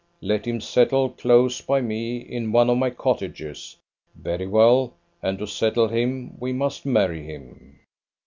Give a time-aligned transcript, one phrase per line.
[0.23, 3.77] let him settle close by me, in one of my cottages;
[4.15, 7.77] very well, and to settle him we must marry him."